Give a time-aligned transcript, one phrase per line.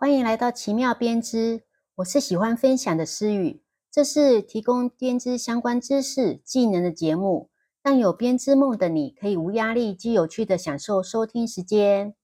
[0.00, 1.64] 欢迎来到奇妙编织。
[1.96, 7.50] 我是喜欢分享的思雨，这是提供编织相关知识、技能的节目，
[7.82, 12.14] 让有编织梦的你可以无压力、既有趣的享受收听时间。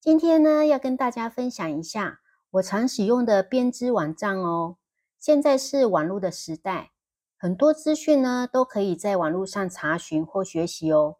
[0.00, 2.20] 今天呢，要跟大家分享一下
[2.52, 4.78] 我常使用的编织网站哦。
[5.18, 6.92] 现在是网络的时代，
[7.36, 11.16] 很多资讯呢都可以在网络上查询或学习哦。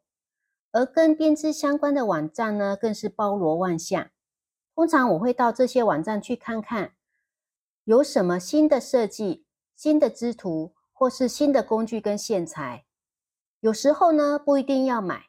[0.72, 4.08] 而跟编织相关的网站呢，更是包罗万象。
[4.74, 6.94] 通常我会到这些网站去看看，
[7.84, 12.84] 有什么新的设计、新的织图，或是新的工具跟线材。
[13.60, 15.26] 有时候呢，不一定要买，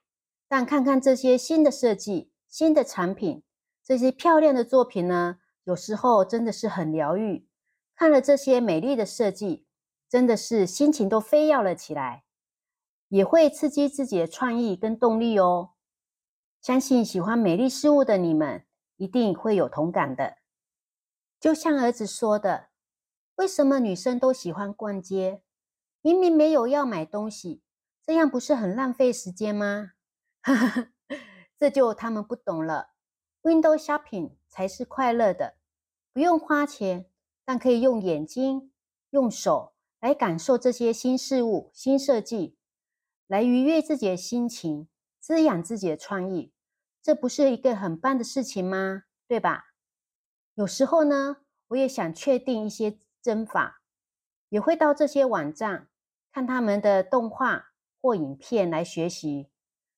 [0.47, 3.43] 但看看这些新的设计、新的产品，
[3.83, 7.47] 这些漂亮的作品呢，有时候真的是很疗愈。
[7.95, 9.65] 看了这些美丽的设计，
[10.09, 12.23] 真的是心情都飞跃了起来。
[13.09, 15.73] 也会刺激自己的创意跟动力哦。
[16.59, 18.64] 相信喜欢美丽事物的你们
[18.97, 20.37] 一定会有同感的。
[21.39, 22.69] 就像儿子说的
[23.35, 25.41] ：“为什么女生都喜欢逛街？
[26.01, 27.61] 明明没有要买东西，
[28.03, 29.91] 这样不是很浪费时间吗？”
[31.57, 32.91] 这就他们不懂了。
[33.41, 35.55] Window shopping 才是快乐的，
[36.11, 37.09] 不用花钱，
[37.43, 38.71] 但可以用眼睛、
[39.11, 42.57] 用手来感受这些新事物、新设计。
[43.27, 44.87] 来愉悦自己的心情，
[45.19, 46.53] 滋养自己的创意，
[47.05, 49.03] 这不是一个很棒的事情吗？
[49.27, 49.65] 对吧？
[50.55, 53.83] 有时候呢，我也想确定一些针法，
[54.49, 55.87] 也会到这些网站
[56.31, 59.51] 看他们的动画或影片来学习。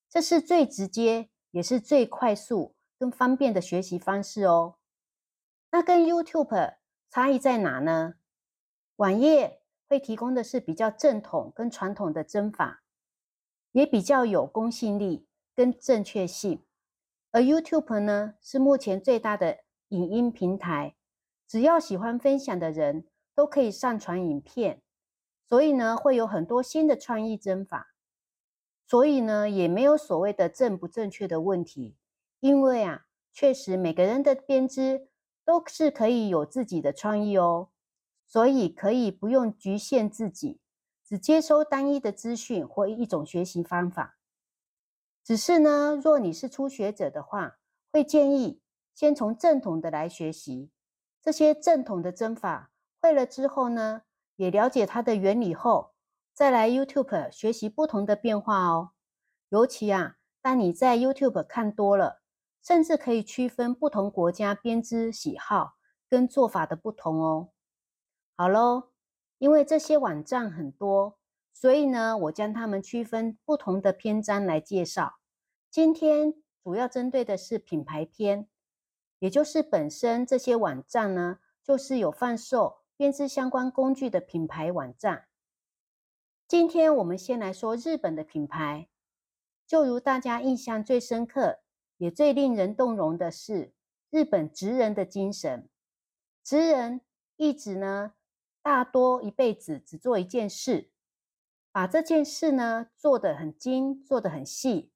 [0.06, 4.76] 这是最直接，也是最快速跟方便的学习方式哦。
[5.70, 6.76] 那跟 YouTube
[7.08, 8.16] 差异在哪呢？
[8.96, 12.82] 网页会提供的是比较正统跟传统的针法。
[13.72, 16.66] 也比较有公信力跟正确性，
[17.30, 20.96] 而 YouTube 呢是目前最大的影音平台，
[21.46, 24.82] 只要喜欢分享的人都可以上传影片，
[25.46, 27.94] 所以呢会有很多新的创意针法，
[28.86, 31.96] 所以呢也没有所谓的正不正确的问题，
[32.40, 35.08] 因为啊确实每个人的编织
[35.44, 37.68] 都是可以有自己的创意哦，
[38.26, 40.60] 所以可以不用局限自己。
[41.04, 44.17] 只接收单一的资讯或一种学习方法，
[45.28, 47.58] 只是呢，若你是初学者的话，
[47.92, 48.62] 会建议
[48.94, 50.70] 先从正统的来学习。
[51.20, 54.04] 这些正统的针法会了之后呢，
[54.36, 55.92] 也了解它的原理后，
[56.32, 58.92] 再来 YouTube 学习不同的变化哦。
[59.50, 62.22] 尤其啊，当你在 YouTube 看多了，
[62.62, 65.74] 甚至可以区分不同国家编织喜好
[66.08, 67.50] 跟做法的不同哦。
[68.34, 68.84] 好喽。
[69.36, 71.17] 因为这些网站很多，
[71.60, 75.18] 所以呢，我将它们区分不同的篇章来介绍。
[75.68, 76.32] 今天
[76.62, 78.48] 主要针对的是品牌篇，
[79.18, 85.26] 也就是本身这些网站呢，就是有贩售编织相关工具的品牌网站。
[86.46, 88.88] 今天我们先来说日本的品牌，
[89.66, 91.58] 就如大家印象最深刻，
[91.96, 93.72] 也最令人动容的是
[94.10, 95.68] 日本职人的精神。
[96.44, 97.00] 职人
[97.34, 98.12] 一直呢。
[98.60, 100.90] 大多一辈子只做一件事，
[101.78, 104.90] 把这件事呢做得很精，做得很细，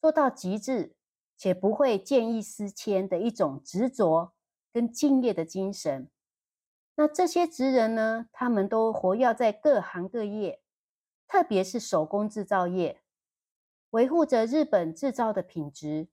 [0.00, 0.94] 做到极致，
[1.36, 4.34] 且不会见异思迁的一种执着
[4.72, 6.08] 跟敬业的精神。
[6.94, 10.62] 那这些职人呢，他们都活跃在各行各业，
[11.26, 13.02] 特别是手工制造业，
[13.90, 16.06] 维护着日本制造的品质。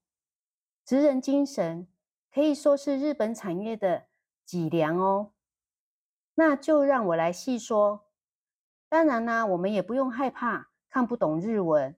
[0.84, 1.86] 职人精神
[2.34, 4.08] 可以说是日本产业的
[4.44, 5.30] 脊梁哦。
[6.34, 8.05] 那就让我来细说。
[8.88, 11.96] 当然啦，我们也不用害怕看不懂日文，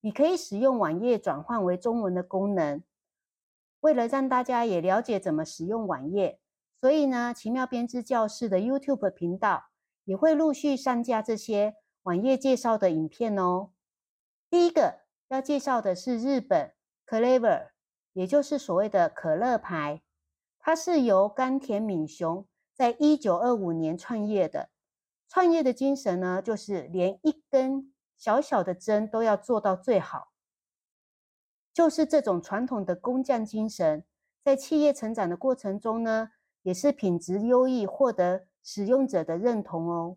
[0.00, 2.82] 你可以使用网页转换为中文的功能。
[3.80, 6.40] 为了让大家也了解怎么使用网页，
[6.80, 9.64] 所以呢，奇妙编织教室的 YouTube 频道
[10.04, 13.70] 也会陆续上架这些网页介绍的影片哦。
[14.50, 16.72] 第一个要介绍的是日本
[17.06, 17.68] Clever，
[18.12, 20.02] 也就是所谓的可乐牌，
[20.58, 22.46] 它是由甘田敏雄。
[22.74, 24.70] 在一九二五年创业的，
[25.28, 30.32] 创业的精神呢，就是连一根小小的针都要做到最好，
[31.72, 34.04] 就是这种传统的工匠精神，
[34.42, 36.30] 在企业成长的过程中呢，
[36.62, 40.16] 也是品质优异，获得使用者的认同哦。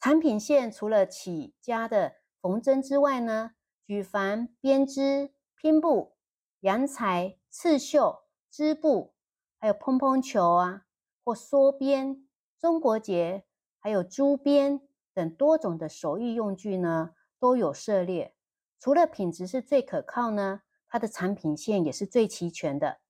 [0.00, 3.52] 产品线除了起家的缝针之外呢，
[3.86, 6.16] 举凡编织、拼布、
[6.60, 9.14] 洋裁、刺绣、织布，
[9.58, 10.82] 还有蓬蓬球啊。
[11.26, 12.28] 或缩边、
[12.58, 13.46] 中国结，
[13.84, 14.80] 还有珠边
[15.12, 18.34] 等多种的手艺用具呢，都有涉猎。
[18.80, 23.00] 除了品质是最可靠呢，它的产品线也是最齐全的。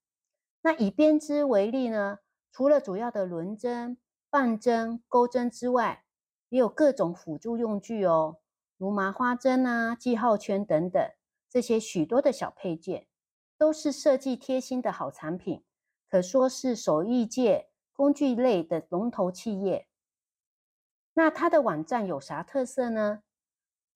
[0.62, 2.19] 那以编织为例呢，
[2.50, 3.99] 除了主要的轮针、
[4.29, 6.05] 棒针、钩针之外，
[6.49, 8.38] 也有各种辅助用具哦，
[8.77, 11.00] 如麻花针啊、记号圈等等，
[11.49, 13.06] 这些许多的小配件，
[13.56, 15.62] 都是设计贴心的好产品，
[16.11, 19.87] 可说是手艺界工具类的龙头企业。
[21.15, 23.23] 那它的网站有啥特色呢？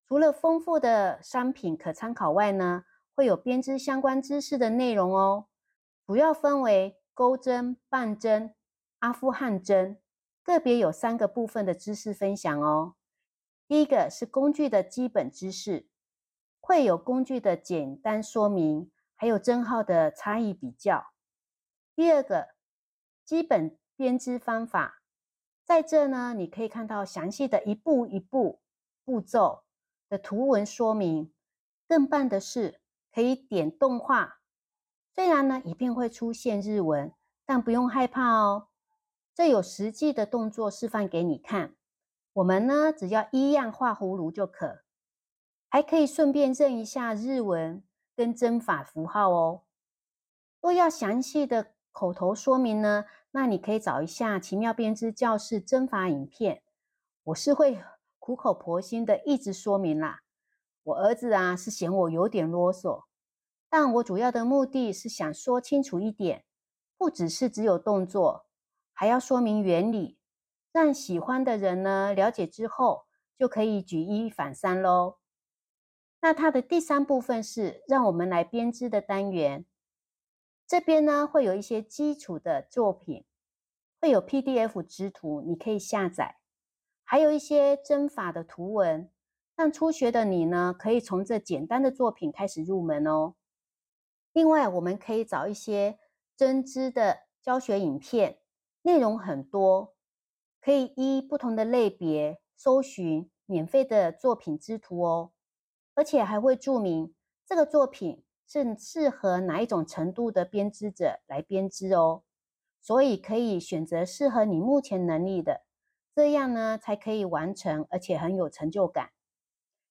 [0.06, 2.85] 除了丰富的商品可参考外呢，
[3.15, 5.49] 会有编织相关知识的内容哦。
[6.06, 8.55] 主要分为钩针、棒针、
[9.00, 10.00] 阿富汗针，
[10.43, 12.94] 个别有三个部分的知识分享哦。
[13.67, 15.88] 第一个是工具的基本知识，
[16.61, 21.12] 会有工具的简单说明，还有针号的差异比较。
[21.94, 22.50] 第二个，
[23.25, 24.97] 基本编织方法。
[25.69, 28.62] 在这呢，你可以看到详细的一步一步
[29.05, 29.65] 步骤
[30.09, 31.31] 的图文说明。
[31.87, 32.81] 更棒的是，
[33.12, 34.41] 可以点动画。
[35.15, 37.12] 虽然呢，一片会出现日文，
[37.44, 38.69] 但不用害怕哦。
[39.35, 41.76] 这有实际的动作示范给你看。
[42.32, 44.81] 我们呢，只要一样画葫芦就可，
[45.69, 47.85] 还可以顺便认一下日文
[48.17, 49.65] 跟针法符号哦。
[50.62, 53.05] 若要详细的口头说明呢？
[53.40, 56.61] 那你可以找一下奇妙编织教室针法影片，
[57.23, 57.79] 我是会
[58.19, 60.23] 苦口婆心的一直说明啦。
[60.82, 63.05] 我儿子啊是嫌我有点啰嗦，
[63.69, 66.46] 但我主要的目的是想说清楚一点，
[66.96, 68.46] 不只是只有动作，
[68.93, 70.19] 还要说明原理，
[70.73, 73.05] 让喜欢的人呢了解之后
[73.38, 75.19] 就可以举一反三喽。
[76.20, 79.64] 那它的第三部分是让我们来编织的单元。
[80.67, 83.25] 这边呢会有一些基础的作品，
[84.00, 86.36] 会有 PDF 织图，你可以下载，
[87.04, 89.10] 还有一些针法的图文，
[89.56, 93.34] 让初学的你呢可以从这简单的作品开始入门哦。
[94.32, 95.98] 另外，我们可以找一些
[96.36, 98.40] 针织的教学影片，
[98.82, 99.96] 内容很多，
[100.60, 105.32] 可以依不同的类别搜寻免费的作品织图哦，
[105.94, 107.14] 而且还会注明
[107.46, 108.24] 这个作品。
[108.50, 112.22] 是适合哪一种程度的编织者来编织哦，
[112.80, 115.62] 所以可以选择适合你目前能力的，
[116.14, 119.10] 这样呢才可以完成，而且很有成就感。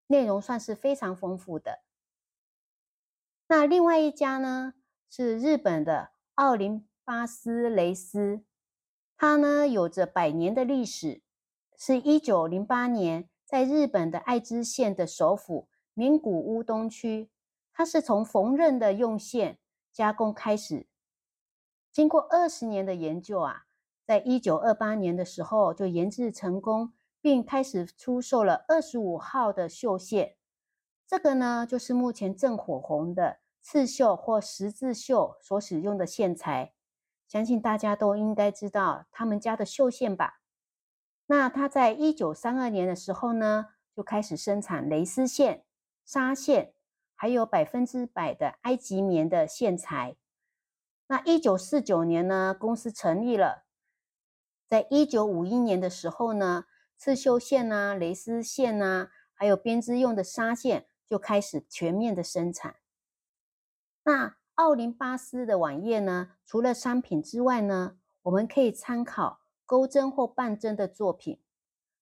[0.08, 1.80] 内容算是非常丰富的。
[3.48, 4.74] 那另外一家呢
[5.10, 8.44] 是日本的奥林巴斯蕾丝，
[9.18, 11.22] 它呢有着百年的历史，
[11.78, 17.30] 是一九零八年在日本的爱知县的首府名古屋东区。
[17.74, 19.60] 它是从缝纫的用线
[19.92, 20.88] 加工开始，
[21.98, 23.64] 经过二十年的研究啊，
[24.06, 30.36] 在一九二八年的时候就研制成功，并开始出售了二十五号的绣线。
[31.08, 36.76] 这个呢，就是目前正火红的刺绣或十字绣所使用的线材。
[37.28, 40.42] 相信大家都应该知道他们家的绣线吧？
[41.26, 45.66] 那它在一九三二年的时候呢，就开始生产蕾丝线、
[46.06, 46.76] 纱线。
[47.16, 50.18] 还有百分之百的埃及棉的线材。
[51.08, 53.66] 那一九四九年呢，公司成立了。
[54.68, 56.66] 在一九五一年的时候呢，
[56.98, 62.76] 刺绣线啊、蕾丝线啊，还有编织用的纱线就开始全面的生产。
[64.04, 71.42] 那奥林巴斯的网页呢，除了商品之外呢，我们可以参考钩针或半针的作品，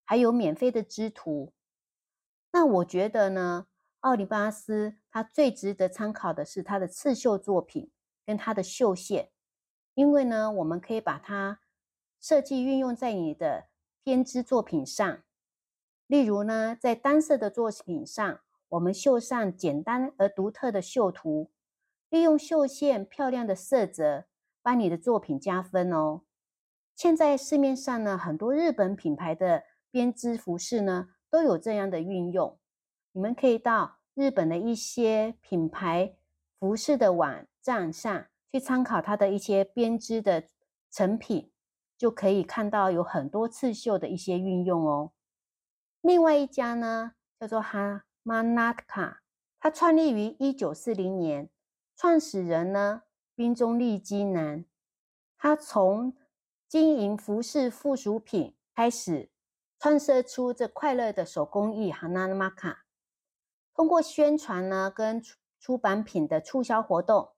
[0.03, 1.53] 还有免费的织图。
[2.51, 3.67] 那我觉得呢。
[4.01, 7.89] 奥林巴斯，它最值得参考的是它的刺绣作品
[8.25, 9.29] 跟它的绣线，
[9.93, 11.59] 因为呢，我们可以把它
[12.19, 13.67] 设计运用在你的
[14.03, 15.23] 编织作品上。
[16.07, 18.39] 例如呢，在单色的作品上，
[18.69, 21.51] 我们绣上简单而独特的绣图，
[22.09, 24.25] 利用绣线漂亮的色泽，
[24.61, 26.21] 帮你的作品加分哦。
[26.95, 32.59] 现在市面上呢，很多日本品牌的编织服饰呢，都有这样的运用。
[33.11, 36.15] 你们可以到日本的一些品牌
[36.59, 40.49] 服饰的网站上去参考它的一些编织的
[40.91, 41.51] 成品，
[41.97, 45.13] 就可以看到有很多刺绣的一些运用哦。
[46.01, 49.23] 另外一家呢叫做哈玛纳卡，
[49.59, 51.49] 它创立于一九四零年，
[51.97, 53.01] 创始人呢
[53.33, 54.63] 滨中利基男，
[55.35, 56.15] 他从
[56.67, 59.31] 经营服饰附属品开始，
[59.79, 62.85] 创设出这快乐的手工艺哈娜玛卡。
[63.73, 65.19] 通过宣传呢，跟
[65.59, 67.34] 出版品的促销活动，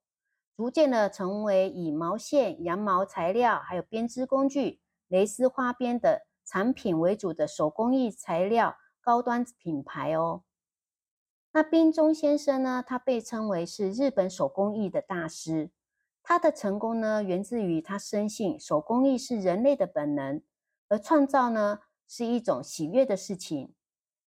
[0.58, 10.42] 逐渐的成为以毛线、羊毛材料，还有编织工具、蕾丝花边的产品为主的手工艺材料高端品牌哦。
[11.52, 15.70] 那滨中先生呢，他被称为是日本手工艺的大师，
[16.24, 20.42] 他的成功呢，源自于他深信手工艺是人类的本能，
[20.90, 23.76] 而创造呢是一种喜悦的事情。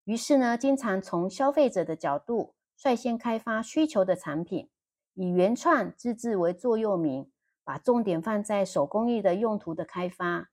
[0.05, 4.71] 于是呢，经常从消费者的角度率先开发需求的产品，
[5.15, 7.31] 以原创自制为座右铭，
[7.65, 10.51] 把重点放在手工艺的用途的开发。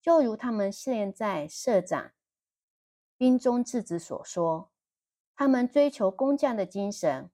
[0.00, 2.12] 就如他们现在社长
[3.18, 4.70] 滨中智子所说，
[5.36, 7.30] 他们追求工匠的精神，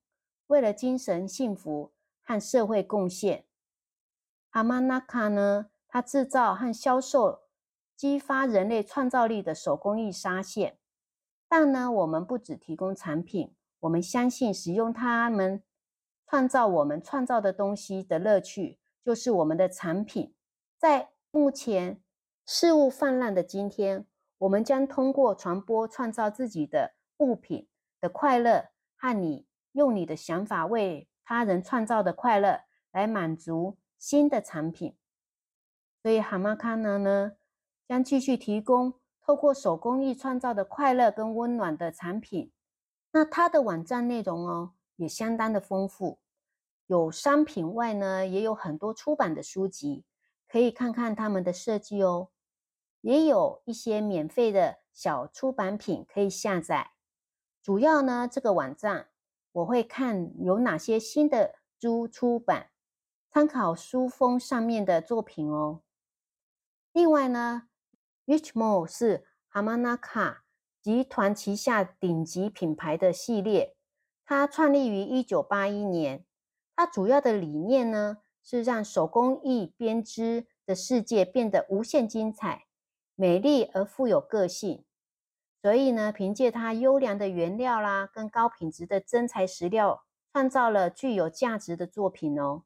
[0.48, 3.46] 为了精神幸福和社会贡献。
[4.50, 7.42] 阿玛纳卡呢，它制造和销售
[7.94, 10.78] 激发人类创造力的手工艺纱线。
[11.48, 15.62] 但呢，我们不只提供产品，我们相信使用它们
[16.28, 20.34] 创造我们创造的东西的乐趣，就是我们的产品。
[20.78, 22.02] 在目前
[22.44, 24.06] 事物泛滥的今天，
[24.38, 27.68] 我们将通过传播创造自己的物品
[28.00, 34.96] 的快乐，和你用你的想法为他人创造的快乐，来满足新的产品。
[36.02, 37.32] 所以，哈玛卡纳呢，
[37.88, 38.94] 将继续提供。
[39.22, 42.52] 透过手工艺创造的快乐跟温暖的产品，
[43.10, 46.18] 那它的网站内容哦也相当的丰富，
[46.86, 50.04] 有商品外呢也有很多出版的书籍，
[50.48, 52.30] 可以看看他们的设计哦，
[53.00, 56.92] 也有一些免费的小出版品可以下载。
[57.62, 59.08] 主要呢这个网站
[59.52, 62.70] 我会看有哪些新的书出版，
[63.30, 65.82] 参考书封上面的作品哦。
[66.92, 67.68] 另外呢。
[68.26, 70.38] Richmore 是 Hamanaka
[70.82, 73.75] 集团旗下顶级品牌的系列，
[74.26, 76.26] 它创立于一九八一年。
[76.74, 82.66] 它主要的理念呢是让手工艺编织的世界变得无限精彩、
[83.14, 84.84] 美丽而富有个性。
[85.62, 92.64] 所以呢，凭借它优良的原料啦，跟高品质的真材实料，创造了具有价值的作品哦。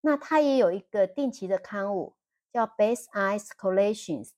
[0.00, 2.14] 那它也有一个定期的刊物，
[2.52, 4.30] 叫 Base Eye Collections。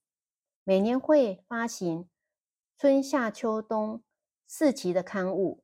[0.65, 2.09] 每年会发行
[2.77, 4.03] 春夏秋冬
[4.47, 5.63] 四期的刊物，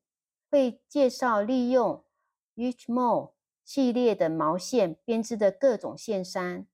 [0.52, 2.04] 会介绍利用
[2.54, 3.32] Richmond
[3.64, 6.66] 系列的毛线编织的各种线衫，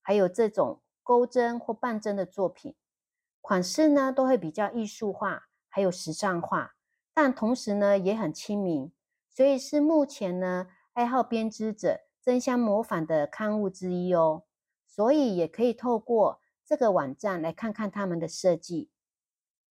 [0.00, 2.76] 还有这种钩针或半针的作品。
[3.40, 6.76] 款式呢都会比较艺术化，还有时尚化，
[7.12, 8.92] 但同时呢也很亲民，
[9.28, 14.44] 所以是目前呢爱好编织者争相模仿的刊物之一哦。
[14.86, 16.40] 所以也可以透过。
[16.64, 18.90] 这个网站来看看他们的设计。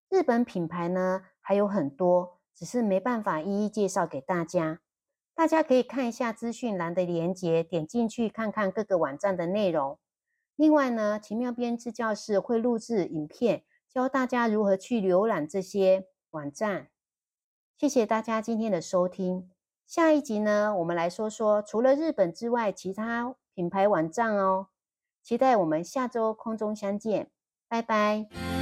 [0.09, 4.79] 日本品牌呢还有很多，只是没办法一一介绍给大家。
[5.35, 9.99] 大家可以看一下资讯栏的链接，点进去看看各个网站的内容。
[10.55, 16.87] 另外呢，奇妙编织教室会录制影片，教大家如何去浏览这些网站。
[17.77, 19.51] 谢谢大家今天的收听。
[19.85, 24.67] 下一集呢，我们来说说除了日本之外其他品牌网站哦。
[25.21, 27.31] 期待我们下周空中相见，
[27.67, 28.54] 拜拜。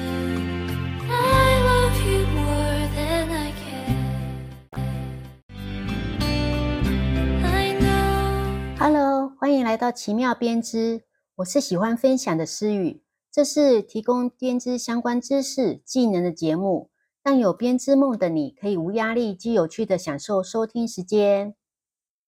[9.43, 11.03] 欢迎来到奇妙编织，
[11.35, 16.89] 我是喜欢分享的思雨，这是提供编织相关知识、技能的节目。
[17.21, 21.57] 让有编织梦的你，可以无压力、既有趣的享受收听时间。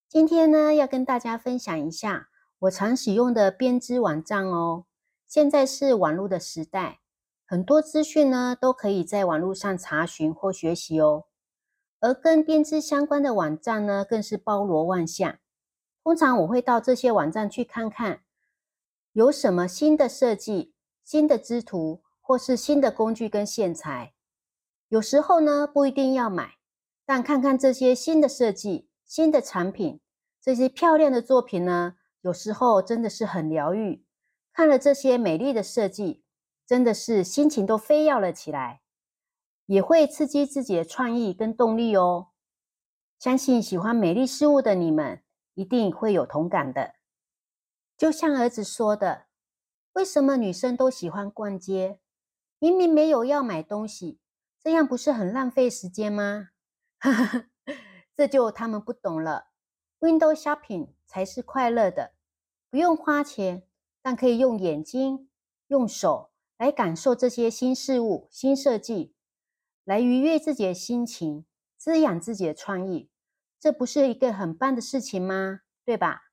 [0.09, 2.27] 今天呢，要跟大家分享一下。
[2.59, 4.83] 我常使用的编织网站哦。
[5.25, 6.99] 现在是网络的时代，
[7.45, 11.23] 很多资讯呢都可以在网络上查询或学习哦。
[12.01, 15.37] 而跟编织相关的网站呢，更是包罗万象。
[16.05, 18.21] 通常我会到这些网站去看看，
[19.13, 24.13] 有什么新的设计、新的织图，或是新的工具跟线材。
[24.89, 26.57] 有时候呢不一定要买，
[27.07, 29.99] 但看看这些新的设计、新的产品，
[30.39, 31.95] 这些漂亮的作品呢。
[32.21, 34.05] 有时候真的是很疗愈，
[34.53, 36.23] 看了这些美丽的设计，
[36.67, 38.81] 真的是心情都飞跃了起来，
[39.65, 42.27] 也会刺激自己的创意跟动力哦。
[43.17, 45.23] 相信喜欢美丽事物的你们
[45.55, 46.93] 一定会有同感的。
[47.97, 49.25] 就像儿子说的
[49.93, 51.99] ：“为什么女生都喜欢逛街？
[52.59, 54.19] 明明没有要买东西，
[54.61, 56.49] 这样不是很浪费时间吗？”
[58.15, 59.47] 这就他们不懂了
[59.99, 62.13] ，Window Shopping 才是快乐的。
[62.69, 63.67] 不用花钱，
[64.01, 65.29] 但可以用眼睛、
[65.67, 69.13] 用手来感受这些新事物、新设计，
[69.83, 71.45] 来愉悦自己的心情，
[71.77, 73.09] 滋养自己的创意。
[73.65, 75.61] 这不是一个很棒的事情吗？
[75.83, 76.25] 对吧？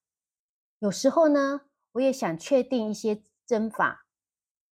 [0.80, 1.62] 有时候呢，
[1.92, 4.04] 我也想确定一些针法，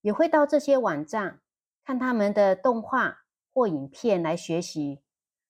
[0.02, 1.40] 也会到这些网站
[1.82, 3.20] 看他们的动画
[3.54, 5.00] 或影片来学习。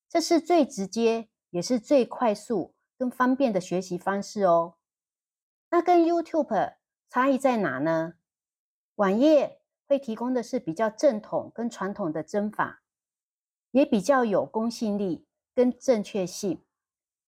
[0.09, 4.77] 这是最直接，也是最快速、更方便的学习方式哦。
[5.71, 6.77] 那跟 YouTube
[7.09, 8.15] 差异在哪呢？
[8.95, 12.85] 网页会提供的是比较正统跟传统的针法，
[13.73, 16.63] 也比较有公信力跟正确性。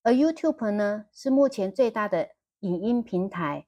[0.03, 2.31] 而 YouTube 呢，是目前最大的
[2.61, 3.67] 影音平台，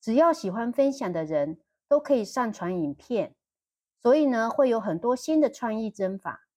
[0.00, 3.34] 只要喜欢分享的人都可以上传影片，
[4.00, 6.48] 所以呢，会有很多新的创意针法。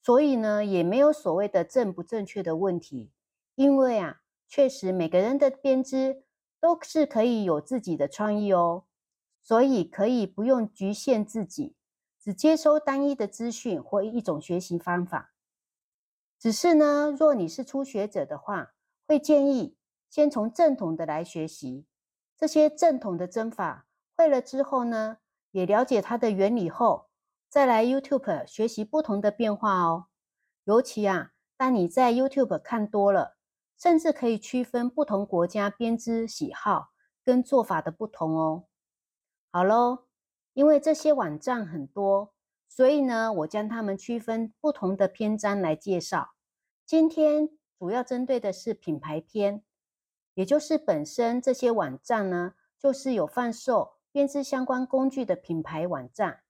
[0.00, 3.10] 所以呢，也没有所谓的正不正确的问题，
[3.56, 6.22] 因为啊，确实每个人的编织
[6.60, 8.84] 都是可以有自己的创意哦。
[9.42, 11.74] 所以可以不用局限自己，
[12.20, 15.32] 只接收单一的资讯或一种学习方法。
[16.38, 18.74] 只是呢，若你是初学者的话，
[19.06, 19.76] 会建议
[20.10, 21.86] 先从正统的来学习。
[22.36, 25.18] 这些正统的针法会了之后呢，
[25.50, 27.08] 也了解它的原理后，
[27.48, 30.06] 再来 YouTube 学习不同的变化哦。
[30.64, 33.36] 尤其啊，当你在 YouTube 看多了，
[33.78, 36.88] 甚至可以区分不同国家编织喜好
[37.24, 38.64] 跟做法的不同哦。
[39.50, 40.04] 好喽，
[40.52, 42.34] 因为这些网站很多，
[42.76, 46.34] 所以呢，我将它们区分不同的篇章来介绍。
[46.84, 49.64] 今天主要针对的是品牌篇，
[50.34, 56.42] 也就是本身这些网站呢，就是有贩售编织相关工具的品牌网站。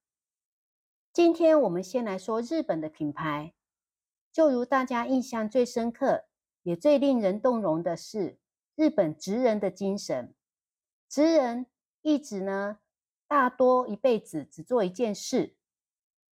[1.13, 3.55] 今天我们先来说日本的品牌，
[4.33, 6.25] 就如大家印象最深刻，
[6.65, 8.41] 也最令人动容的是
[8.75, 10.35] 日本职人的精神。
[11.09, 11.67] 职人
[12.03, 12.81] 一直呢。
[13.29, 15.57] 大多一辈子只做一件事，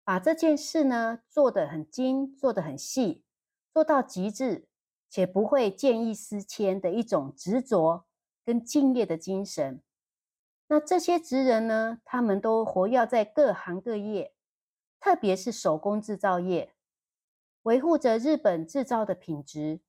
[0.03, 3.24] 把这件事呢做得很精，做得很细，
[3.72, 4.67] 做到极致，
[5.10, 8.05] 且不会见异思迁的一种执着
[8.43, 9.81] 跟敬业的精神。
[10.67, 14.33] 那这些职人呢，他们都活跃在各行各业，
[15.00, 16.74] 特别是手工制造业，
[17.62, 19.79] 维护着日本制造的品质。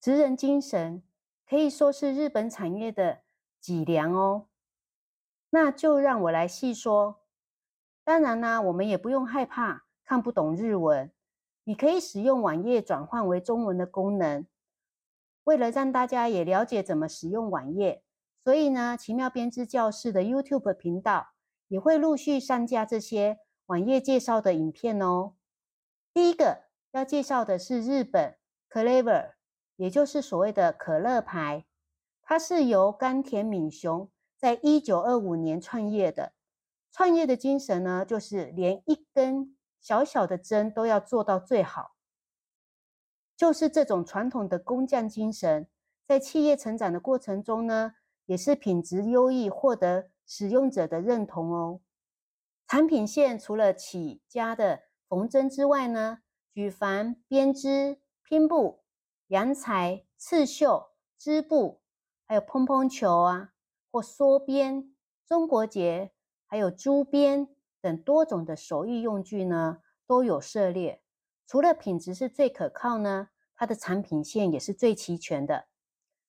[0.00, 1.02] 职人精神
[1.48, 3.22] 可以说是日本产业的
[3.58, 4.48] 脊梁哦。
[5.50, 7.23] 那就让我来细说。
[8.04, 11.10] 当然啦，我们也不用害怕看不懂日文，
[11.64, 14.46] 你可以使用网页转换为中文的功能。
[15.44, 18.02] 为了让大家也了解怎么使用网页，
[18.44, 21.28] 所以呢，奇妙编织教室的 YouTube 频道
[21.68, 25.32] 也会陆续上架这些网页介绍的影片哦。
[26.12, 28.36] 第一个要介绍的是日本
[28.70, 29.32] Clever，
[29.76, 31.64] 也就是所谓的可乐牌，
[32.22, 34.10] 它是由甘田敏雄。
[34.36, 36.33] 在一九二五年创业的，
[36.96, 41.96] 创业的精神呢，就是连一根小小的针都要做到最好，
[43.36, 45.68] 就是这种传统的工匠精神，
[46.06, 47.94] 在企业成长的过程中呢，
[48.26, 51.80] 也是品质优异，获得使用者的认同哦。
[52.68, 56.20] 产品线除了起家的缝针之外呢，
[56.52, 58.84] 举凡编织、拼布、
[59.26, 61.82] 洋裁、刺绣、织布，
[62.24, 63.50] 还有蓬蓬球啊。
[63.90, 64.94] 或缩边、
[65.26, 66.13] 中国结，
[66.54, 67.48] 还有珠边
[67.80, 71.02] 等多种的手艺用具呢，都有涉猎。
[71.48, 75.66] 除了品质是最可靠呢，它的产品线也是最齐全的。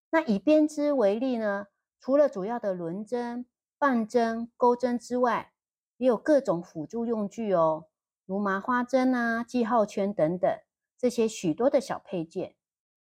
[0.09, 1.67] 那以编织为例呢，
[1.99, 3.45] 除了主要的轮针、
[3.77, 5.53] 棒针、钩针之外，
[5.97, 7.85] 也有各种辅助用具哦，
[8.25, 10.51] 如麻花针啊、记号圈等等，
[10.97, 12.55] 这些许多的小配件，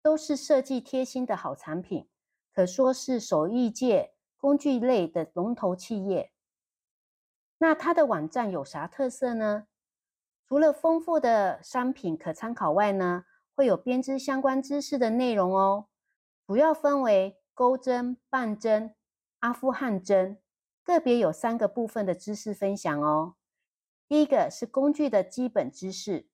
[0.02, 2.10] 都是设计贴心的好产品，
[2.52, 4.16] 可说是手艺界。
[4.38, 6.32] 工具类的龙头企业，
[7.64, 9.68] 那它的网站有啥特色呢？
[10.48, 15.86] 除了丰富的商品可参考外呢，会有编织相关知识的内容哦。
[16.48, 18.96] 主要分为钩针、棒针、
[19.42, 20.42] 阿富汗针，
[20.84, 23.36] 个别有三个部分的知识分享哦。
[24.08, 26.28] 第一个是工具的基本知识，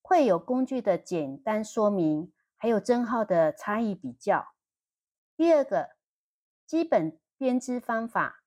[0.00, 4.54] 会有工具的简单说明，还有针号的差异比较。
[5.36, 5.96] 第二个，
[6.64, 7.18] 基本。
[7.38, 8.41] 编织方法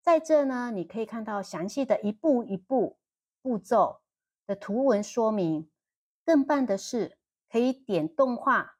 [0.00, 2.98] 在这呢，你可以看到详细的一步一步
[3.42, 4.00] 步骤
[4.46, 5.70] 的图文说明。
[6.24, 7.18] 更棒的是，
[7.50, 8.76] 可以点动画。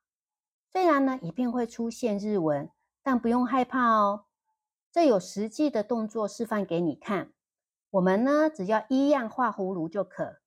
[0.70, 2.70] 虽然呢，影片会出现日文，
[3.02, 4.26] 但不用害怕哦。
[4.92, 7.33] 这有实际的动作示范给你看。
[7.90, 10.40] 我们呢，只要一样画葫芦就可，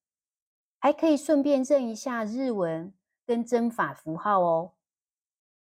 [0.77, 2.93] 还可以顺便认一下日文
[3.25, 4.73] 跟针法符号哦。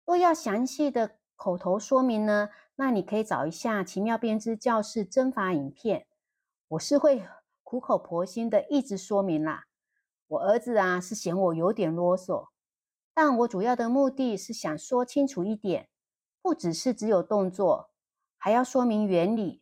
[0.05, 2.49] 若要详细的口头说明呢？
[2.77, 6.07] 那你可以找一下奇妙编织教室针法影片，
[6.67, 7.25] 我是会
[7.63, 9.65] 苦口婆心的一直说明啦。
[10.27, 12.49] 我儿子啊是嫌我有点啰嗦，
[13.13, 15.87] 但我主要的目的是想说清楚一点，
[16.41, 17.91] 不只是只有动作，
[18.37, 19.61] 还要说明原理，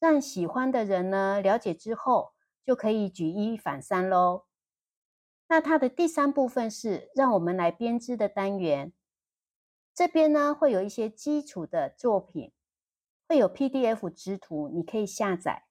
[0.00, 2.32] 让喜欢的人呢了解之后
[2.64, 4.46] 就可以举一反三喽。
[5.46, 8.92] 那它的第三部分是让我们来编织的单元。
[9.98, 12.52] 这边呢会有一些基础的作品，
[13.26, 15.64] 会有 PDF 织图，你可以下载，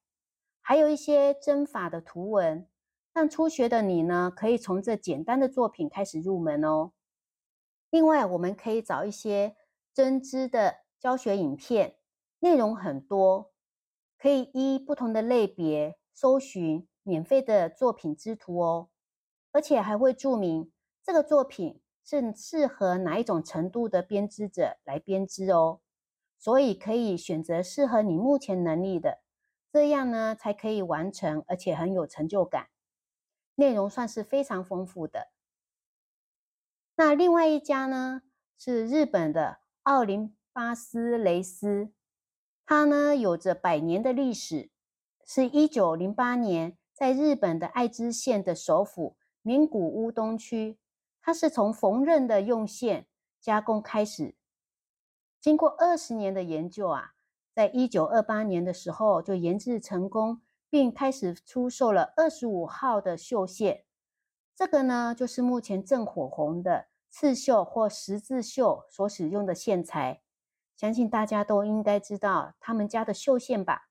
[0.60, 2.68] 还有一些针法的图文，
[3.14, 6.92] 让初学的你呢，可以从这简单的作品开始入门哦。
[7.88, 9.56] 另外，我们可以找一些
[9.94, 11.96] 针织的教学影片，
[12.40, 13.50] 内容很多，
[14.18, 18.90] 可以依不同的类别搜寻免费的作品织图哦，
[19.52, 20.70] 而且还会注明
[21.02, 25.80] 这个作品是适合哪一种程度的编织者来编织哦。
[26.38, 29.18] 所以可以选择适合你目前能力的，
[29.70, 32.68] 这样呢才可以完成，而且很有成就感。
[33.56, 35.28] 内容算是非常丰富的。
[36.94, 38.22] 那另外一家呢
[38.56, 41.90] 是日本的奥林巴斯蕾丝，
[42.64, 44.70] 它呢有着百年的历史，
[45.26, 50.78] 是一九零八年在日本的爱知县的首府名古屋东区，
[51.28, 53.06] 它是从缝纫的用线
[53.38, 54.34] 加工开始。
[55.38, 57.12] 经过二十年的研究啊，
[57.52, 63.84] 在一九二八年的时候就研制成功，并开始出售了二十五号的绣线。
[64.56, 70.22] 这个呢，就是目前正火红的刺绣或十字绣所使用的线材。
[70.78, 73.90] 相信大家都应该知道他们家的绣线吧？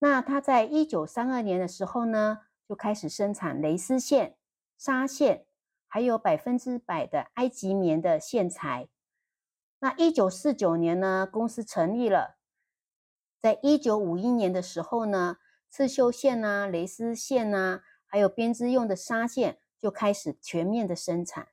[0.00, 4.36] 那他在一九三二年的时候呢，就开始生产蕾丝线、
[4.76, 5.46] 纱线，
[5.94, 8.88] 还有百分之百的埃及棉的线材。
[9.80, 12.38] 那一九四九年呢，公司成立了。
[13.38, 15.36] 在一九五一年的时候呢，
[15.68, 21.48] 刺绣线啊、蕾丝线啊，还有编织用的纱线就开始全面的生产。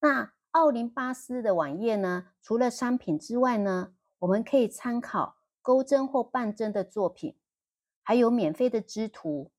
[0.00, 7.38] 那奥林巴斯的网页呢，除了商品之外呢，我们可以参考钩针或半针的作品，
[8.02, 9.50] 还有免费的织图。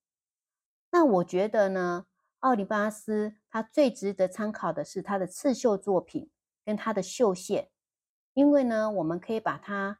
[0.91, 2.05] 那我觉得呢，
[2.39, 6.29] 奥林巴斯它最值得参考的是它的刺绣作品。
[6.67, 7.69] 跟它的绣线，
[8.33, 9.99] 因为呢，我们可以把它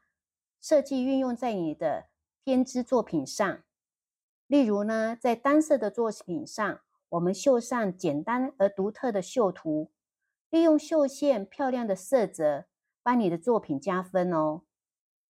[0.60, 2.10] 设计运用在你的
[2.44, 3.64] 编织作品上。
[4.46, 9.90] 例如呢，在单色的作品上，我们绣上简单而独特的绣图，
[10.50, 12.66] 利用绣线漂亮的色泽，
[13.02, 14.64] 帮你的作品加分哦。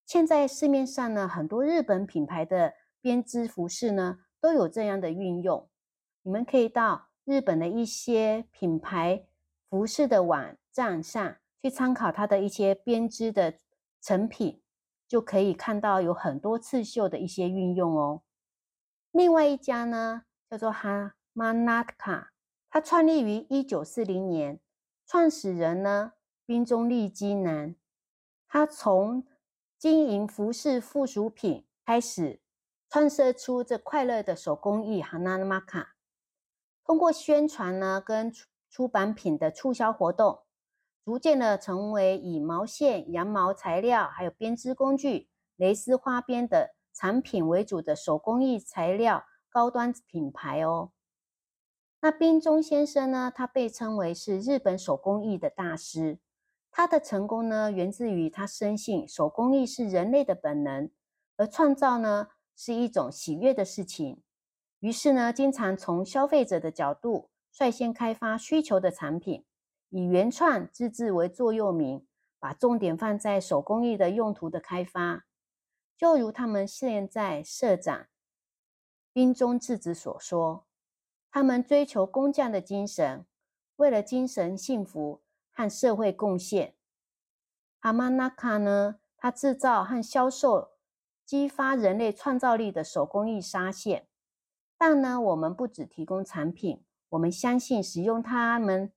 [0.05, 5.71] 现在市面上呢，很多日本品牌的编织服饰呢，都有这样的运用。
[6.29, 9.25] 你们可以到日本的一些品牌
[9.71, 10.55] 服饰的网。
[10.71, 13.59] 站上去参考它的一些编织的
[14.01, 14.63] 成品，
[15.09, 18.23] 就可以看到有很多刺绣的一些运用哦。
[19.11, 22.33] 另外一家呢，叫做哈玛纳卡，
[22.69, 24.61] 它创立于一九四零年，
[25.05, 26.13] 创始人呢
[26.45, 27.75] 滨中利基男，
[28.47, 29.27] 他从
[29.77, 32.41] 经营服饰附属品开始，
[32.89, 35.97] 创设出这快乐的手工艺哈娜玛卡，
[36.89, 38.33] 通过宣传呢跟
[38.71, 40.39] 出版品的促销活动。
[41.05, 50.93] 逐渐的成为以毛线、羊毛材料，还有编织工具、蕾丝花边的产品为主的手工艺材料高端品牌哦。
[52.01, 53.31] 那冰中先生呢？
[53.35, 56.19] 他被称为是日本手工艺的大师。
[56.71, 60.91] 他的成功呢，源自于他深信手工艺是人类的本能，
[61.37, 64.23] 而创造呢是一种喜悦的事情。
[64.81, 69.45] 于是呢，经常从消费者的角度率先开发需求的产品。
[69.91, 72.07] 以原创自制为座右铭，
[72.39, 75.25] 把重点放在手工艺的用途的开发。
[75.97, 78.07] 就如他们现在社长
[79.13, 80.67] 冰中智子所说，
[81.31, 83.25] 他们追求工匠的精神，
[83.77, 86.75] 为了精神幸福和社会贡献。
[87.81, 89.01] 阿曼纳卡呢？
[89.17, 90.73] 他制造和销售
[91.25, 94.08] 激发人类创造力的手工艺纱线。
[94.79, 98.93] 但呢，我们不只提供产品，我们相信使用它们。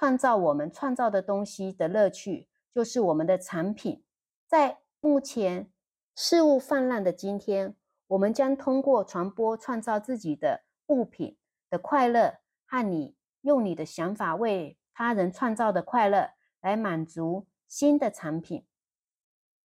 [0.00, 4.04] 创造我们创造的东西的乐趣，就是我们的产品。
[4.46, 5.72] 在目前
[6.14, 7.74] 事物泛滥的今天，
[8.06, 11.36] 我们将通过传播创造自己的物品
[11.68, 18.64] 的快乐，和你用你的想法为他人创造的快乐，来满足新的产品。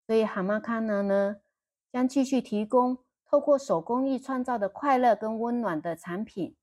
[0.08, 1.36] 所以，哈马卡纳呢，
[1.92, 2.98] 将继续提供
[3.34, 6.56] 透过手工艺创造的快乐跟温暖的产品。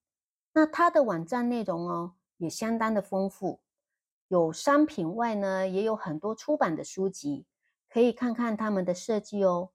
[0.53, 2.13] 那它的网站内容哦。
[2.37, 3.61] 也相当的丰富，
[4.29, 7.45] 有商品外呢，也有很多出版的书籍，
[7.89, 9.71] 可以看看他们的设计哦。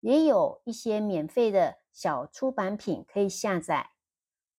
[0.00, 3.92] 也有一些免费的小出版品可以下载。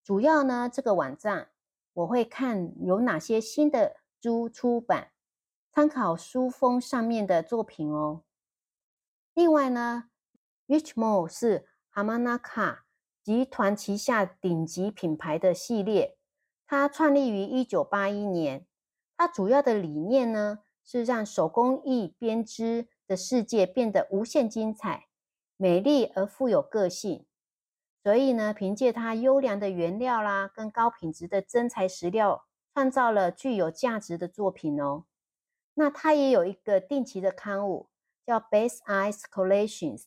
[0.02, 1.50] 主要呢，这个网站
[1.92, 5.12] 我会看有哪些新的书出版，
[5.72, 8.24] 参考书封上面的作品哦。
[9.32, 10.09] 另外呢
[10.70, 12.82] ，Richmore 是 Hamanaka
[13.24, 16.16] 集团旗下顶级品牌的系列。
[16.64, 18.68] 它创立于一九八一年，
[19.16, 25.08] 它主要的理念呢是让手工艺编织的世界变得无限精彩、
[25.56, 27.26] 美丽而富有个性。
[28.04, 35.06] 所以呢，凭借它优良的原料啦，跟高品质的真材实料，创造了具有价值的作品哦。
[35.74, 37.90] 那它也有一个定期的刊物，
[38.24, 40.04] 叫 Base Eyes Collections，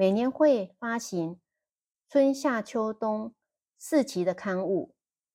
[0.00, 1.38] 每年会发行
[2.08, 3.34] 春夏秋冬
[3.76, 4.94] 四期的刊物，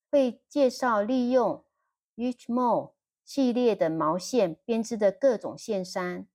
[0.10, 1.63] 会介绍利用
[2.15, 6.28] Each Mo 系列的毛线编织的各种线衫，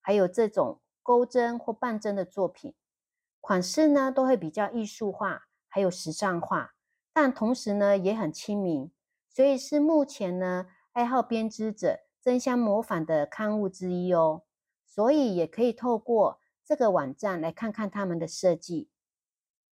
[0.00, 2.74] 还有这种钩针或半针的作品。
[3.40, 6.74] 款式呢都会比较艺术化，还有时尚化，
[7.12, 8.90] 但同时呢也很亲民，
[9.28, 14.42] 所以是目前呢爱好编织者争相模仿的刊物之一哦。
[14.84, 18.90] 所以也可以透过这个网站来看看他们的设计。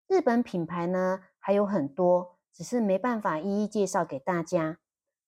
[0.08, 4.78] 日本品牌呢还有很多，只是没办法一一介绍给大家。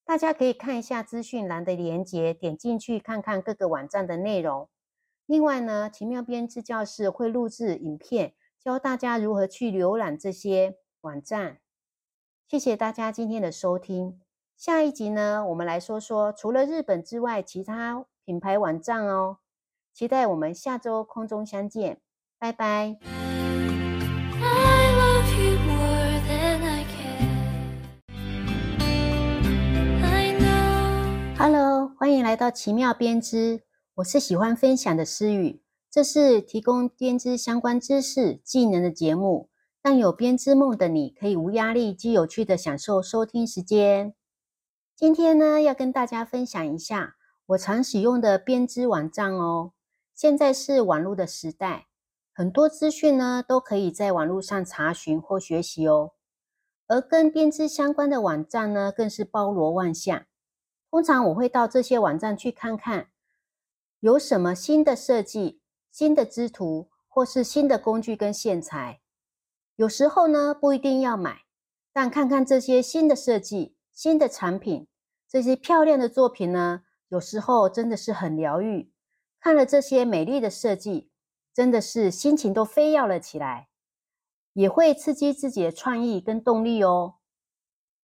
[0.02, 4.70] 大家可以看一下资讯栏的链接，点进去看看各个网站的内容。
[5.26, 8.32] 另外呢，奇妙编织教室会录制影片。
[8.58, 11.58] 教大家如何去浏览这些网站。
[12.48, 14.18] 谢谢大家今天的收听。
[14.56, 19.40] 下一集呢，我们来说说除了日本之外其他品牌网站哦。
[19.98, 22.00] 期待我们下周空中相见，
[22.38, 22.96] 拜拜。
[31.36, 33.62] Hello，欢迎来到奇妙编织，
[33.96, 35.64] 我是喜欢分享的思雨。
[35.90, 39.50] 这是提供编织相关知识、技能的节目，
[39.82, 44.14] 让有编织梦的你可以无压力、既有趣的享受收听时间。
[44.94, 49.72] 今天呢，要跟大家分享一下我常使用的编织网站哦。
[50.18, 51.86] 现在是网络的时代，
[52.34, 56.14] 很多资讯呢都可以在网络上查询或学习哦。
[56.88, 60.26] 而跟编织相关的网站呢，更是包罗万象。
[60.90, 63.10] 通常我会到这些网站去看看，
[64.00, 65.60] 有什么新的设计。
[65.92, 69.00] 新的织图或是新的工具跟线材，
[69.76, 71.44] 有时候呢不一定要买，
[71.92, 74.88] 但看看这些新的设计、新的产品，
[75.28, 78.90] 这些漂亮的作品呢，有时候真的是很疗愈。
[79.40, 81.10] 看了这些美丽的设计，
[81.54, 83.68] 真的是心情都飞跃了起来，
[84.52, 87.16] 也会刺激自己的创意跟动力哦。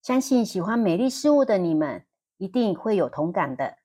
[0.03, 3.79] 相信喜欢美丽事物的你们，一定会有同感的。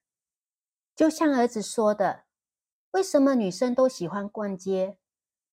[0.96, 2.26] 就像儿子说的。
[2.92, 4.98] 为什么女生都喜欢逛街？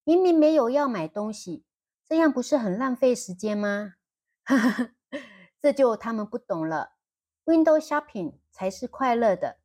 [0.04, 1.66] 明明没有要买东西，
[2.08, 3.96] 这样不是很浪费时间吗？
[5.60, 6.92] 这就他们不懂了。
[7.44, 9.58] Window shopping 才是快乐的，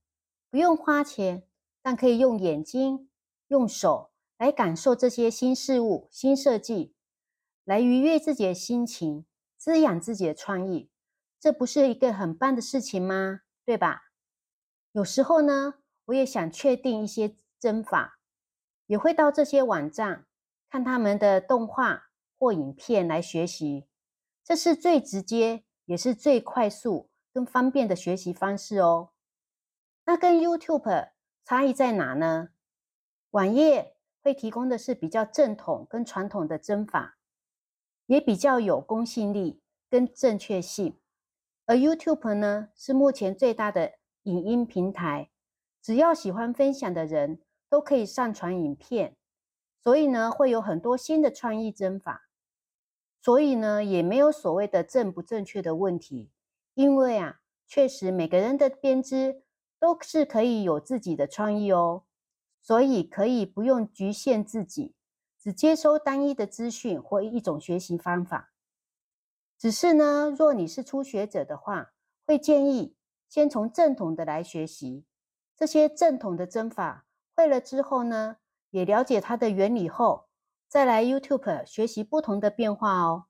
[0.50, 1.48] 不用花钱，
[1.82, 3.10] 但可以用眼睛、
[3.48, 6.96] 用手来感受这些新事物、新设计，
[7.63, 9.26] 来愉悦自己的心情，
[9.58, 10.89] 滋养自己的创意。
[11.39, 13.41] 这不是一个很棒的事情吗？
[13.65, 14.04] 对吧？
[14.91, 17.36] 有时候呢，我也想确定一些。
[17.62, 18.17] 针法
[18.88, 20.26] 也会到这些网站
[20.67, 23.86] 看他们的动画或影片来学习，
[24.44, 29.12] 这是最直接也是最快速跟方便的学习方式哦。
[30.06, 31.11] 那跟 YouTube
[31.43, 32.49] 差异在哪呢？
[33.32, 37.17] 网页会提供的是比较正统跟传统的针法，
[38.06, 40.99] 也比较有公信力跟正确性，
[41.65, 45.30] 而 YouTube 呢是目前最大的影音平台，
[45.82, 47.41] 只要喜欢分享的人。
[47.71, 49.15] 都可以上传影片，
[49.82, 52.27] 所以呢，会有很多新的创意针法，
[53.21, 56.34] 所以呢，也没有所谓的正不正确的问题，
[56.73, 59.43] 因为啊，确实每个人的编织
[59.82, 62.04] 都是可以有自己的创意哦，
[62.62, 64.94] 所以可以不用局限自己，
[65.39, 68.54] 只接收单一的资讯或一种学习方法。
[69.58, 71.94] 只是呢，若你是初学者的话，
[72.28, 72.96] 会建议
[73.28, 75.04] 先从正统的来学习
[75.58, 77.08] 这些正统的针法。
[77.36, 78.38] 会了之后呢，
[78.70, 80.28] 也了解它的原理后，
[80.67, 83.26] 再来 YouTube 学习不同的变化哦。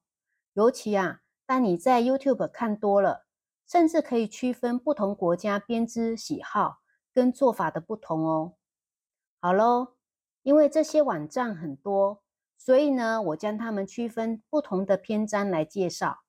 [0.51, 3.25] 尤其啊，当你在 YouTube 看多了，
[3.71, 6.81] 甚至可以区分不同国家编织喜好
[7.13, 8.55] 跟做法的不同哦。
[9.39, 9.95] 好喽，
[10.43, 12.21] 因为这些网站很多，
[12.57, 16.23] 所以呢，我将它们区分不同的篇章来介绍。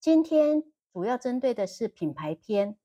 [0.00, 2.78] 今天主要针对的是品牌篇，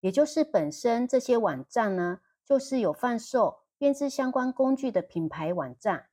[0.00, 3.60] 也就是本身这些网站呢，就是有贩售。
[3.78, 6.08] 编织相关工具的品牌网站。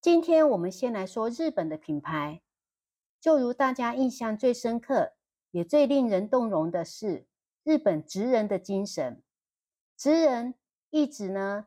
[0.00, 2.42] 今天我们先来说日本的品牌。
[3.20, 5.12] 就如大家印象最深刻，
[5.50, 7.26] 也最令人动容的是
[7.64, 9.22] 日本职人的精神。
[9.96, 10.54] 职人
[10.90, 11.66] 一直呢，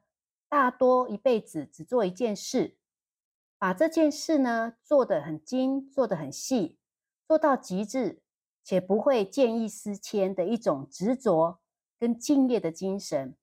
[0.50, 2.78] 大多一辈子只做一件事，
[3.58, 6.78] 把这件事呢做得很精，做得很细，
[7.28, 8.22] 做到极致，
[8.64, 11.60] 且不会见异思迁的一种执着
[12.00, 13.36] 跟敬业的精神。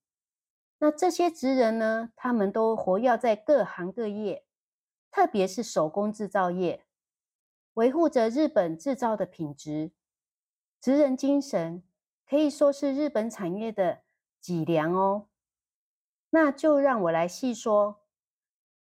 [0.79, 4.44] 那这些职人呢，他们都活跃在各行各业，
[5.11, 6.85] 特别是手工制造业，
[7.74, 9.92] 维护着日本制造的品质。
[10.81, 11.83] 职人精神
[12.27, 14.01] 可以说是日本产业的
[14.40, 15.27] 脊梁哦。
[16.31, 18.01] 那就让我来细说。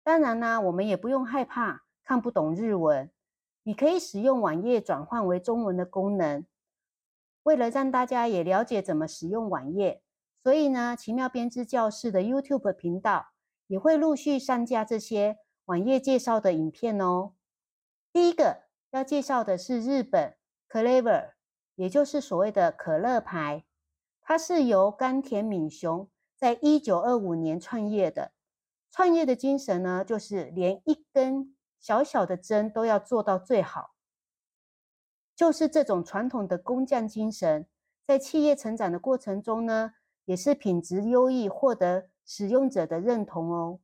[0.02, 3.12] 当然啦，我们也不用害怕看不懂日文，
[3.64, 6.46] 你可以使用网页转换为中文的功能。
[7.44, 10.02] 为了让大家也了解怎么使用网页，
[10.42, 13.32] 所以呢，奇妙编织教室的 YouTube 频道
[13.68, 17.34] 也会陆续上架这些网页介绍的影片哦。
[18.14, 20.38] 第一个要介绍的是日本
[20.70, 21.34] Clever。
[21.80, 23.64] 也就是所谓的可乐牌，
[24.20, 28.34] 它是由甘田敏雄在一九二五年创业的。
[28.92, 33.94] 创业的精神呢，就是连一根小小的针都要做到最好。
[35.34, 37.66] 就是这种传统的工匠精神，
[38.06, 39.94] 在企业成长的过程中呢，
[40.26, 43.80] 也是品质优异，获得使用者的认同哦。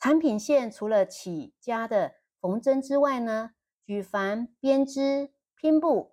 [0.00, 3.50] 产品线除了起家的缝针之外呢，
[3.84, 6.11] 举凡编织、拼布。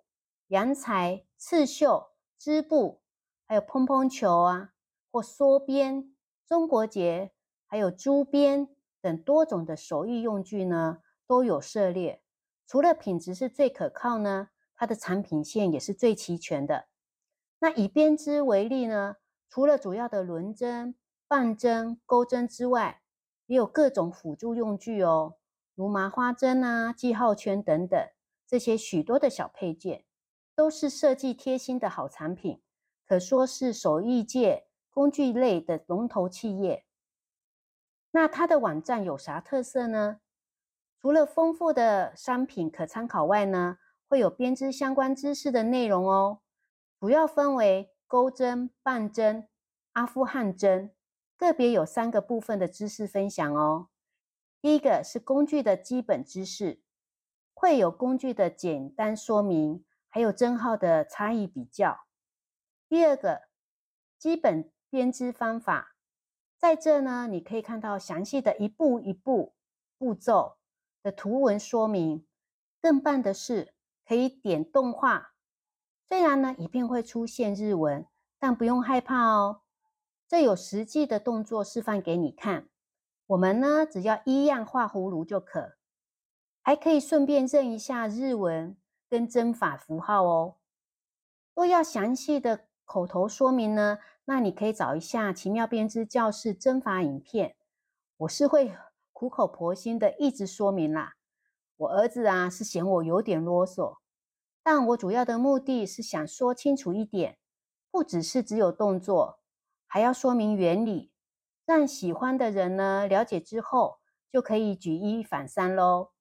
[0.50, 3.00] 洋裁、刺绣、织布，
[3.46, 4.72] 还有蓬蓬球啊，
[5.12, 6.12] 或梭边、
[6.44, 7.30] 中国结，
[7.68, 8.66] 还有珠边
[9.00, 12.20] 等多种的手艺用具呢，都有涉猎。
[12.66, 16.88] 除了品质是最可靠呢，它的产品线也是最齐全的。
[17.60, 20.96] 那以编织为例呢，除了主要的轮针、
[21.28, 23.02] 棒针、钩针之外，
[23.46, 25.36] 也有各种辅助用具哦，
[25.76, 27.96] 如麻花针啊、记号圈等等，
[28.48, 30.04] 这些许多的小配件。
[30.60, 32.60] 都是设计贴心的好产品，
[33.06, 36.84] 可说是手艺界工具类的龙头企业。
[38.10, 40.20] 那它的网站有啥特色呢？
[41.00, 46.42] 除了丰富的商品可参考外呢，会有编织相关知识的内容哦。
[47.00, 49.48] 主要分为钩针、棒针、
[49.92, 50.94] 阿富汗针，
[51.38, 53.88] 个别有三个部分的知识分享哦。
[54.60, 56.82] 第一个是工具的基本知识，
[57.54, 59.86] 会有工具的简单说明。
[60.10, 62.06] 还有针号的差异比较。
[62.88, 63.42] 第二个，
[64.18, 65.94] 基本编织方法，
[66.58, 69.54] 在这呢，你可以看到详细的一步一步
[69.96, 70.58] 步骤
[71.02, 72.26] 的图文说明。
[72.82, 73.74] 更棒的是，
[74.06, 75.34] 可以点动画。
[76.02, 78.06] 虽然呢，一片会出现日文，
[78.38, 79.62] 但不用害怕哦。
[80.26, 82.68] 这有实际的动作示范给你看。
[83.26, 85.76] 我们呢，只要一样画葫芦就可，
[86.62, 88.76] 还可以顺便认一下日文。
[89.10, 90.54] 跟针法符号哦，
[91.52, 97.56] 若要详细的口头说明呢，那你可以找一下奇妙编织教室针法影片。
[98.18, 98.72] 我是会
[99.12, 101.14] 苦口婆心的一直说明啦。
[101.76, 103.96] 我儿子啊是嫌我有点啰嗦，
[104.62, 107.38] 但我主要的目的是想说清楚一点，
[107.90, 109.40] 不只是只有动作，
[109.88, 111.10] 还要说明原理，
[111.64, 113.98] 让喜欢的人呢了解之后，
[114.30, 116.12] 就可以举一反三喽。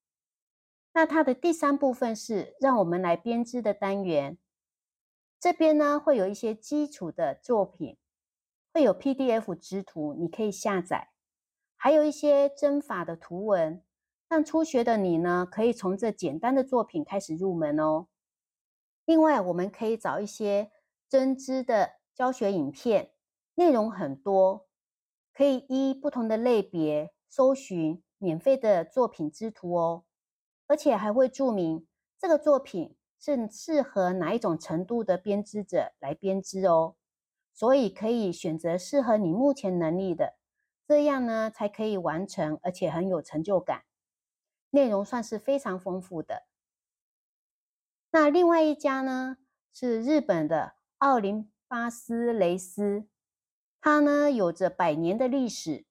[0.94, 4.38] 那它的第三部分是让我们来编织的单元，
[5.40, 7.98] 这边呢会有一些基础的作品，
[8.74, 11.12] 会有 PDF 织图，你可以下载，
[11.76, 13.84] 还有一些针法的图文，
[14.28, 18.08] 让初学的你呢可以从这简单的作品开始入门哦。
[19.06, 20.72] 另外，我们可以找一些
[21.08, 23.12] 针织的教学影片，
[23.56, 24.68] 内容很多，
[25.34, 30.04] 可以依不同的类别搜寻免费的作品织图哦。
[30.70, 31.88] 而且还会注明
[32.20, 36.96] 这个作品是适合哪一种程度的编织者来编织哦，
[37.52, 40.36] 所以可以选择适合你目前能力的，
[40.88, 43.84] 这样呢才可以完成，而且很有成就感。
[44.70, 46.44] 内容算是非常丰富的。
[48.12, 49.38] 那另外一家呢
[49.74, 53.08] 是日本的奥林巴斯蕾丝，
[53.82, 55.86] 它呢有着百年的历史，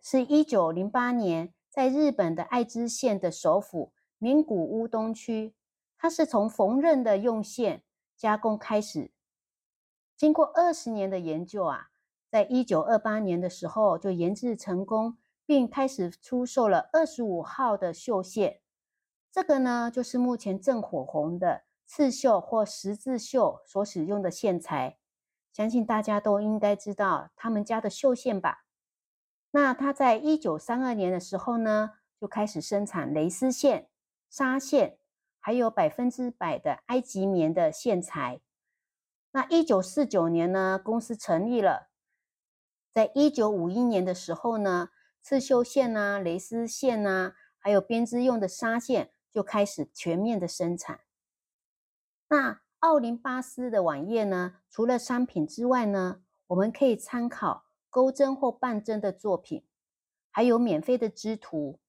[0.00, 3.92] 是一九零八年在日本的爱知县的首府。
[4.22, 5.54] 名古屋东区，
[5.96, 9.12] 它是从缝纫的用线加工开始，
[10.14, 11.88] 经过二十年的研究啊，
[12.30, 15.16] 在一九二八年的时候就研制成功，
[15.46, 18.60] 并开始出售了二十五号的绣线。
[19.32, 24.98] 这个呢，就是目前正火红的刺绣或十字绣所使用的线材。
[25.50, 28.66] 相信大家都应该知道他们家的绣线吧？
[29.52, 33.89] 那它在一九三二年的时候呢，就开始生产蕾丝线。
[34.30, 34.96] 纱线，
[35.40, 38.40] 还有百分之百的埃及棉的线材。
[39.32, 41.90] 那一九四九年呢，公司成立了。
[42.92, 51.00] 在一九五一年的时候呢，刺绣线啊、蕾丝线啊，还有编织用的纱线就开始全面的生产。
[52.28, 59.64] 那奥林巴斯的网页呢，除了商品之外呢，我们可以参考钩针或半针的作品，
[60.30, 61.80] 还有免费的织图。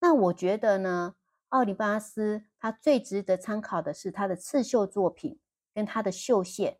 [0.00, 1.14] 那我觉得呢，
[1.52, 5.38] 奥利巴斯他最值得参考的是他的刺绣作品
[5.74, 6.78] 跟他的绣线，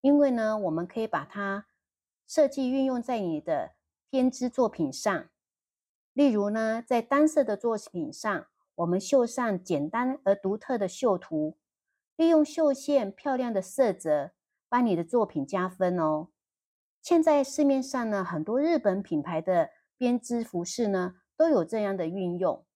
[0.00, 1.68] 因为呢，我们可以把它
[2.26, 3.76] 设计运用在你的
[4.10, 5.28] 编织作品上。
[6.12, 11.56] 例如呢，在单色的作品上，我们绣上简单而独特的绣图，
[12.16, 14.32] 利用绣线漂亮的色泽，
[14.68, 16.30] 帮你的作品加分哦。
[17.00, 22.66] 现在市面上呢，很多日本品牌的编织服饰呢，都有这样的运用。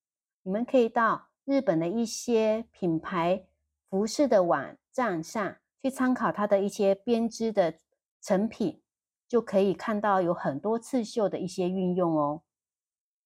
[0.44, 3.46] 你们可以到日本的一些品牌
[3.88, 7.78] 服饰的网站上去参考它的一些编织的
[8.20, 8.82] 成品，
[9.26, 12.42] 就可以看到有很多刺绣的一些运用哦。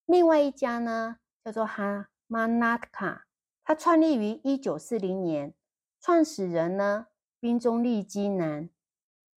[0.06, 3.26] 另外一家呢，叫做哈玛纳卡，
[3.64, 5.54] 它创立于一九四零年，
[6.00, 7.08] 创始人呢
[7.40, 8.70] 滨中利基男，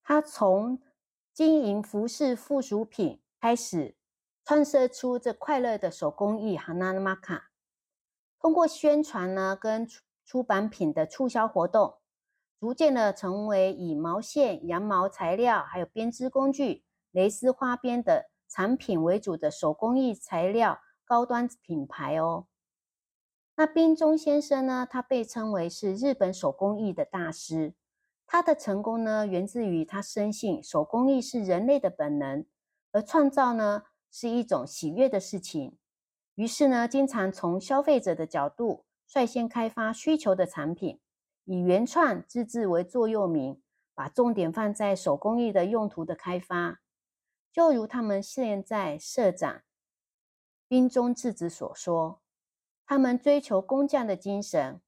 [0.03, 0.81] 他从
[1.33, 3.95] 经营服饰附属品开始，
[4.43, 7.48] 创设出这快乐的手工艺哈纳玛卡，
[8.39, 11.97] 通过宣传呢跟出出版品的促销活动，
[12.59, 18.29] 逐渐的成为以毛线、羊毛材料，还有编织工具、蕾丝花边的。
[18.51, 22.47] 产品为主的手工艺材料高端品牌哦。
[23.55, 24.87] 那冰中先生呢？
[24.89, 27.75] 他被称为是日本手工艺的大师。
[28.25, 32.43] 他的成功呢，源自于他深信手工艺是人类的本能，
[32.91, 35.77] 而创造呢是一种喜悦的事情。
[36.39, 40.97] 于是呢，经常从消费者的角度率先开发需求的产品，
[41.43, 43.61] 以原创自制为座右铭，
[43.93, 46.79] 把重点放在手工艺的用途的开发。
[47.51, 49.63] 就如他们现在社长
[50.69, 52.21] 兵中智子所说，
[52.85, 54.79] 他们追求工匠的精神，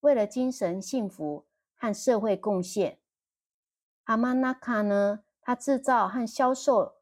[0.00, 2.98] 为了精神幸福和社会贡献。
[4.04, 5.20] 阿玛纳卡呢？
[5.40, 6.96] 他制造和销售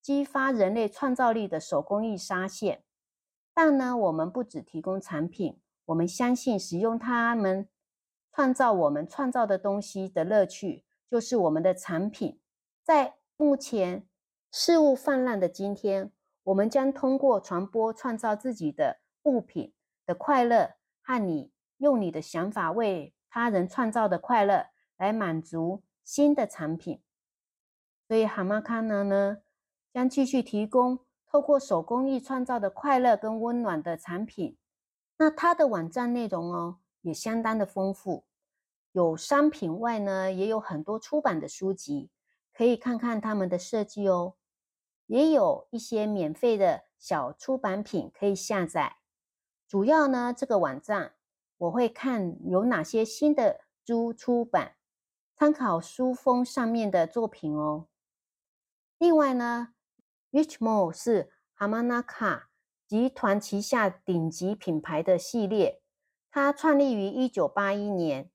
[0.00, 2.82] 激发人类创造力的手工艺纱线。
[3.54, 7.68] 但呢，我们不只提供产品，我们相信使用它们
[8.32, 12.40] 创造我们创造的东西的乐趣，就是我们的产品。
[12.82, 14.06] 在目前。
[14.52, 16.10] 事物泛滥的今天，
[16.42, 19.72] 我们将通过传播创造自己的物品
[20.04, 20.74] 的快乐，
[21.04, 27.00] 和你用你的想法为他人创造的快乐来满足新的产品。
[28.08, 29.36] 所以，哈玛卡纳呢
[29.92, 30.98] 将继续提供
[31.30, 34.56] 透过手工艺创造的快乐跟温暖的产品。
[35.16, 38.24] 那它的网站内容哦也相当的丰富，
[38.92, 42.10] 有商品外呢也有很多出版的书籍，
[42.52, 44.34] 可以看看他们的设计哦。
[45.06, 48.96] 也有一些免费的小出版品可以下载。
[49.68, 51.14] 主要呢，这个网站
[51.58, 54.76] 我会看有哪些新的书出版，
[55.36, 57.86] 参考书封上面的作品哦。
[58.98, 59.74] 另外呢
[60.32, 62.42] ，Richmore 是 Hamanaka
[62.86, 65.82] 集团旗下顶级品牌的系列，
[66.30, 68.30] 它创立于一九八一年。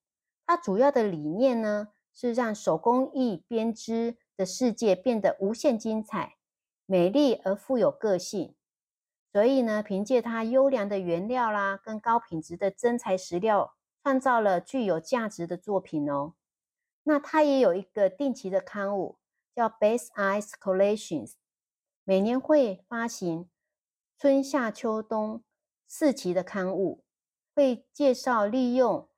[0.45, 6.37] 它主要的理念呢，是让手工艺编织的世界变得无限精彩。
[6.85, 8.55] 美丽而富有个性，
[9.33, 16.35] 所以呢，凭借它优良的原料啦，跟高品质的真材实料，创造了具有价值的作品哦。
[17.01, 19.17] 那它也有一个定期的刊物，
[19.55, 21.33] 叫 Base Eyes Collections，
[22.07, 23.49] 每年会发行
[24.17, 25.43] 春夏秋冬
[25.87, 27.03] 四期的刊物，
[27.53, 29.09] 会介绍利用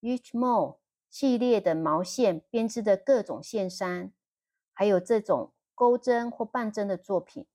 [0.00, 0.78] Richmond
[1.10, 4.12] 系列的毛线编织的各种线衫，
[4.72, 5.52] 还有这种。
[5.78, 7.46] 钩针或半针的作品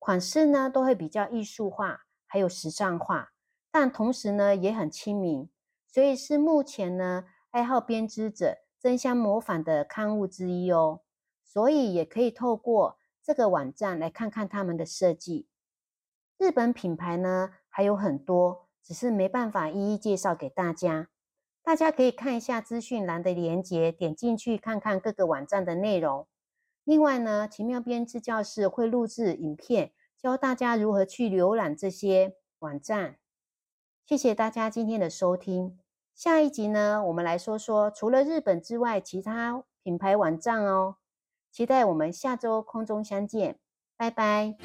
[0.00, 3.34] 款式呢，都会比较艺术化，还有时尚化，
[3.70, 5.48] 但同时呢也很亲民，
[5.86, 11.02] 所以是目前呢爱好编织者争相模仿的刊物之一哦。
[11.44, 15.46] 所以也可以透过这个网站来看看他们的设计。
[16.38, 21.08] 日本品牌呢还有很多，只是没办法一一介绍给大家。
[21.62, 26.26] 大家可以看一下资讯栏的链接，点进去看看各个网站的内容。
[26.82, 33.18] 另外呢，奇妙编织教室会录制影片，教大家如何去浏览这些网站。
[34.04, 35.78] 谢谢大家今天的收听。
[36.12, 40.96] 下一集呢，我们来说说除了日本之外其他品牌网站哦。
[41.52, 43.58] 期待我们下周空中相见，
[43.96, 44.56] 拜拜。